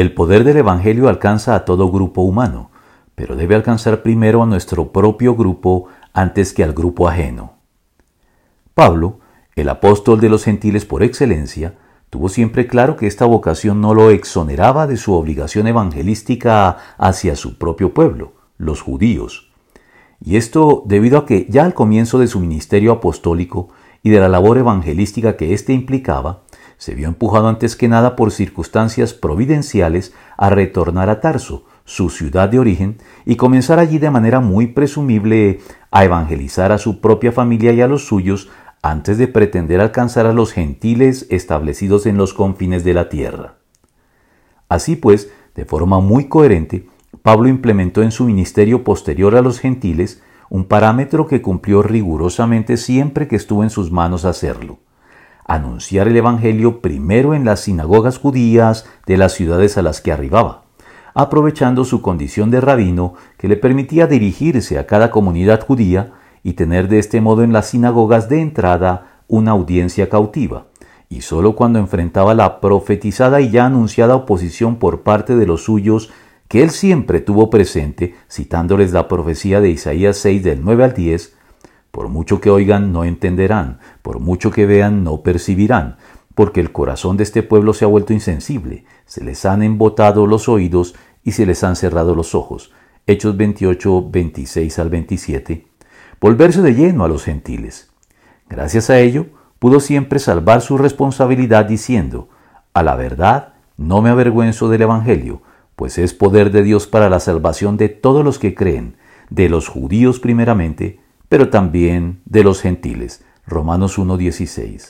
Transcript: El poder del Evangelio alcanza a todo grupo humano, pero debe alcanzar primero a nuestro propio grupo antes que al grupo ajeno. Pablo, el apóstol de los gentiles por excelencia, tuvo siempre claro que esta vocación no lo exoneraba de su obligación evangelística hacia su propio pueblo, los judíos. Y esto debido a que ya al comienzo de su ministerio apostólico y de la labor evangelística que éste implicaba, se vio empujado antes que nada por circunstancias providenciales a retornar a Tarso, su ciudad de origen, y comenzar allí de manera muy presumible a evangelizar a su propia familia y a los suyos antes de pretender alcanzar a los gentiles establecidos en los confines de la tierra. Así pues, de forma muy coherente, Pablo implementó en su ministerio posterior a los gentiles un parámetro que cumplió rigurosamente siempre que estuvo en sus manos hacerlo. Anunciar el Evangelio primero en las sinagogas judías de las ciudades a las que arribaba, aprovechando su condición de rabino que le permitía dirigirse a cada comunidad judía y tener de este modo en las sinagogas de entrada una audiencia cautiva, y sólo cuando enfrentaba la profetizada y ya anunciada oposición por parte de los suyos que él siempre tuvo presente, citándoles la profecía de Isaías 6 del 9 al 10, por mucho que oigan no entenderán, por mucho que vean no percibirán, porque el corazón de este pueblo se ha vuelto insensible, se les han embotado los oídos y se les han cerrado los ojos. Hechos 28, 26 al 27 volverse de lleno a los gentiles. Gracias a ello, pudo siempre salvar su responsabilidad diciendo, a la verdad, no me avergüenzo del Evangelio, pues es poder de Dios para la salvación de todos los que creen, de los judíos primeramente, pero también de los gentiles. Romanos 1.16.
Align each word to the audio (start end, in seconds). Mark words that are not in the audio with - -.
El 0.00 0.14
poder 0.14 0.44
del 0.44 0.56
Evangelio 0.56 1.10
alcanza 1.10 1.54
a 1.54 1.66
todo 1.66 1.92
grupo 1.92 2.22
humano, 2.22 2.70
pero 3.14 3.36
debe 3.36 3.54
alcanzar 3.54 4.02
primero 4.02 4.42
a 4.42 4.46
nuestro 4.46 4.92
propio 4.92 5.36
grupo 5.36 5.88
antes 6.14 6.54
que 6.54 6.64
al 6.64 6.72
grupo 6.72 7.06
ajeno. 7.06 7.58
Pablo, 8.72 9.18
el 9.56 9.68
apóstol 9.68 10.18
de 10.18 10.30
los 10.30 10.44
gentiles 10.44 10.86
por 10.86 11.02
excelencia, 11.02 11.74
tuvo 12.08 12.30
siempre 12.30 12.66
claro 12.66 12.96
que 12.96 13.06
esta 13.06 13.26
vocación 13.26 13.82
no 13.82 13.92
lo 13.92 14.08
exoneraba 14.08 14.86
de 14.86 14.96
su 14.96 15.12
obligación 15.12 15.66
evangelística 15.66 16.78
hacia 16.96 17.36
su 17.36 17.58
propio 17.58 17.92
pueblo, 17.92 18.32
los 18.56 18.80
judíos. 18.80 19.52
Y 20.24 20.36
esto 20.36 20.82
debido 20.86 21.18
a 21.18 21.26
que 21.26 21.46
ya 21.50 21.66
al 21.66 21.74
comienzo 21.74 22.18
de 22.18 22.26
su 22.26 22.40
ministerio 22.40 22.92
apostólico 22.92 23.68
y 24.02 24.08
de 24.08 24.20
la 24.20 24.30
labor 24.30 24.56
evangelística 24.56 25.36
que 25.36 25.52
éste 25.52 25.74
implicaba, 25.74 26.44
se 26.80 26.94
vio 26.94 27.08
empujado 27.08 27.46
antes 27.46 27.76
que 27.76 27.88
nada 27.88 28.16
por 28.16 28.32
circunstancias 28.32 29.12
providenciales 29.12 30.14
a 30.38 30.48
retornar 30.48 31.10
a 31.10 31.20
Tarso, 31.20 31.66
su 31.84 32.08
ciudad 32.08 32.48
de 32.48 32.58
origen, 32.58 32.96
y 33.26 33.36
comenzar 33.36 33.78
allí 33.78 33.98
de 33.98 34.10
manera 34.10 34.40
muy 34.40 34.68
presumible 34.68 35.60
a 35.90 36.06
evangelizar 36.06 36.72
a 36.72 36.78
su 36.78 37.02
propia 37.02 37.32
familia 37.32 37.74
y 37.74 37.82
a 37.82 37.86
los 37.86 38.06
suyos 38.06 38.48
antes 38.80 39.18
de 39.18 39.28
pretender 39.28 39.78
alcanzar 39.78 40.24
a 40.24 40.32
los 40.32 40.54
gentiles 40.54 41.26
establecidos 41.28 42.06
en 42.06 42.16
los 42.16 42.32
confines 42.32 42.82
de 42.82 42.94
la 42.94 43.10
tierra. 43.10 43.56
Así 44.70 44.96
pues, 44.96 45.30
de 45.54 45.66
forma 45.66 46.00
muy 46.00 46.28
coherente, 46.28 46.86
Pablo 47.22 47.50
implementó 47.50 48.02
en 48.02 48.10
su 48.10 48.24
ministerio 48.24 48.84
posterior 48.84 49.36
a 49.36 49.42
los 49.42 49.60
gentiles 49.60 50.22
un 50.48 50.64
parámetro 50.64 51.26
que 51.26 51.42
cumplió 51.42 51.82
rigurosamente 51.82 52.78
siempre 52.78 53.28
que 53.28 53.36
estuvo 53.36 53.64
en 53.64 53.70
sus 53.70 53.92
manos 53.92 54.24
hacerlo. 54.24 54.78
Anunciar 55.50 56.06
el 56.06 56.16
Evangelio 56.16 56.80
primero 56.80 57.34
en 57.34 57.44
las 57.44 57.62
sinagogas 57.62 58.18
judías 58.18 58.86
de 59.04 59.16
las 59.16 59.32
ciudades 59.32 59.76
a 59.76 59.82
las 59.82 60.00
que 60.00 60.12
arribaba, 60.12 60.62
aprovechando 61.12 61.84
su 61.84 62.02
condición 62.02 62.52
de 62.52 62.60
rabino 62.60 63.14
que 63.36 63.48
le 63.48 63.56
permitía 63.56 64.06
dirigirse 64.06 64.78
a 64.78 64.86
cada 64.86 65.10
comunidad 65.10 65.66
judía 65.66 66.12
y 66.44 66.52
tener 66.52 66.86
de 66.86 67.00
este 67.00 67.20
modo 67.20 67.42
en 67.42 67.52
las 67.52 67.66
sinagogas 67.66 68.28
de 68.28 68.40
entrada 68.40 69.22
una 69.26 69.50
audiencia 69.50 70.08
cautiva, 70.08 70.66
y 71.08 71.22
sólo 71.22 71.56
cuando 71.56 71.80
enfrentaba 71.80 72.32
la 72.32 72.60
profetizada 72.60 73.40
y 73.40 73.50
ya 73.50 73.66
anunciada 73.66 74.14
oposición 74.14 74.76
por 74.76 75.02
parte 75.02 75.34
de 75.34 75.46
los 75.46 75.64
suyos 75.64 76.12
que 76.46 76.62
él 76.62 76.70
siempre 76.70 77.18
tuvo 77.18 77.50
presente, 77.50 78.14
citándoles 78.30 78.92
la 78.92 79.08
profecía 79.08 79.60
de 79.60 79.70
Isaías 79.70 80.16
6 80.18 80.44
del 80.44 80.62
9 80.62 80.84
al 80.84 80.94
10, 80.94 81.39
por 81.90 82.08
mucho 82.08 82.40
que 82.40 82.50
oigan 82.50 82.92
no 82.92 83.04
entenderán, 83.04 83.78
por 84.02 84.20
mucho 84.20 84.50
que 84.50 84.66
vean 84.66 85.04
no 85.04 85.22
percibirán, 85.22 85.96
porque 86.34 86.60
el 86.60 86.72
corazón 86.72 87.16
de 87.16 87.24
este 87.24 87.42
pueblo 87.42 87.74
se 87.74 87.84
ha 87.84 87.88
vuelto 87.88 88.12
insensible, 88.12 88.84
se 89.06 89.24
les 89.24 89.44
han 89.44 89.62
embotado 89.62 90.26
los 90.26 90.48
oídos 90.48 90.94
y 91.24 91.32
se 91.32 91.46
les 91.46 91.64
han 91.64 91.76
cerrado 91.76 92.14
los 92.14 92.34
ojos. 92.34 92.72
Hechos 93.06 93.36
28, 93.36 94.10
26 94.10 94.78
al 94.78 94.88
27 94.90 95.70
volverse 96.20 96.60
de 96.60 96.74
lleno 96.74 97.04
a 97.04 97.08
los 97.08 97.24
gentiles. 97.24 97.90
Gracias 98.48 98.90
a 98.90 98.98
ello, 98.98 99.26
pudo 99.58 99.80
siempre 99.80 100.18
salvar 100.18 100.60
su 100.60 100.76
responsabilidad 100.76 101.64
diciendo, 101.64 102.28
a 102.74 102.82
la 102.82 102.94
verdad, 102.94 103.54
no 103.76 104.02
me 104.02 104.10
avergüenzo 104.10 104.68
del 104.68 104.82
Evangelio, 104.82 105.40
pues 105.76 105.96
es 105.96 106.12
poder 106.12 106.50
de 106.50 106.62
Dios 106.62 106.86
para 106.86 107.08
la 107.08 107.20
salvación 107.20 107.78
de 107.78 107.88
todos 107.88 108.22
los 108.22 108.38
que 108.38 108.54
creen, 108.54 108.96
de 109.30 109.48
los 109.48 109.68
judíos 109.68 110.20
primeramente, 110.20 111.00
pero 111.30 111.48
también 111.48 112.22
de 112.24 112.42
los 112.42 112.60
gentiles. 112.60 113.24
Romanos 113.46 113.98
1.16. 114.00 114.88